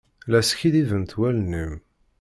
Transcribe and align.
La 0.31 0.39
skiddibent 0.49 1.11
wallen-im. 1.19 1.73